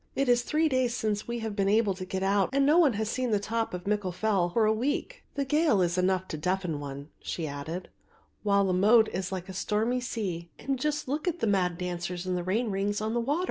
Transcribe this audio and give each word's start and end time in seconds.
"It 0.15 0.27
is 0.27 0.41
three 0.41 0.67
days 0.67 0.95
since 0.95 1.27
we 1.27 1.41
have 1.41 1.55
been 1.55 1.69
able 1.69 1.93
to 1.93 2.05
get 2.05 2.23
out 2.23 2.49
and 2.53 2.65
no 2.65 2.79
one 2.79 2.93
has 2.93 3.07
seen 3.07 3.29
the 3.29 3.39
top 3.39 3.71
of 3.71 3.85
Mickle 3.85 4.11
Fell 4.11 4.49
for 4.49 4.65
a 4.65 4.73
week. 4.73 5.23
The 5.35 5.45
gale 5.45 5.79
is 5.83 5.95
enough 5.95 6.27
to 6.29 6.37
deafen 6.39 6.79
one," 6.79 7.09
she 7.19 7.45
added, 7.47 7.87
"while 8.41 8.65
the 8.65 8.73
moat 8.73 9.09
is 9.13 9.31
like 9.31 9.47
a 9.47 9.53
stormy 9.53 10.01
sea, 10.01 10.49
and 10.57 10.79
just 10.79 11.07
look 11.07 11.27
at 11.27 11.39
the 11.39 11.45
mad 11.45 11.77
dancers 11.77 12.25
in 12.25 12.33
the 12.33 12.43
rain 12.43 12.71
rings 12.71 12.99
on 12.99 13.13
the 13.13 13.19
water!" 13.19 13.39